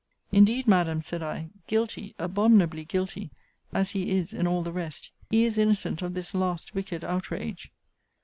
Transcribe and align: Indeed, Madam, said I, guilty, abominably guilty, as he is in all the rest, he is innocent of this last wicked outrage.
Indeed, 0.31 0.67
Madam, 0.67 1.03
said 1.03 1.21
I, 1.21 1.51
guilty, 1.67 2.15
abominably 2.17 2.85
guilty, 2.85 3.29
as 3.71 3.91
he 3.91 4.09
is 4.17 4.33
in 4.33 4.47
all 4.47 4.63
the 4.63 4.71
rest, 4.71 5.11
he 5.29 5.45
is 5.45 5.59
innocent 5.59 6.01
of 6.01 6.15
this 6.15 6.33
last 6.33 6.73
wicked 6.73 7.03
outrage. 7.03 7.71